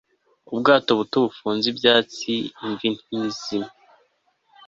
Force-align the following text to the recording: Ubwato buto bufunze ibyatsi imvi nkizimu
Ubwato 0.53 0.89
buto 0.99 1.17
bufunze 1.25 1.65
ibyatsi 1.73 2.33
imvi 2.65 2.87
nkizimu 3.05 3.71